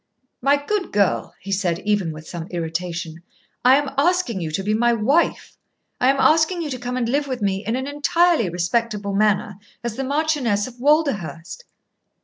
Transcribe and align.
"My 0.41 0.55
good 0.65 0.91
girl," 0.91 1.35
he 1.39 1.51
said, 1.51 1.77
even 1.85 2.11
with 2.11 2.27
some 2.27 2.47
irritation, 2.47 3.21
"I 3.63 3.75
am 3.75 3.91
asking 3.99 4.41
you 4.41 4.49
to 4.49 4.63
be 4.63 4.73
my 4.73 4.93
wife. 4.93 5.55
I 5.99 6.09
am 6.09 6.15
asking 6.17 6.63
you 6.63 6.71
to 6.71 6.79
come 6.79 6.97
and 6.97 7.07
live 7.07 7.27
with 7.27 7.43
me 7.43 7.63
in 7.63 7.75
an 7.75 7.85
entirely 7.85 8.49
respectable 8.49 9.13
manner, 9.13 9.59
as 9.83 9.97
the 9.97 10.03
Marchioness 10.03 10.65
of 10.65 10.79
Walderhurst." 10.79 11.65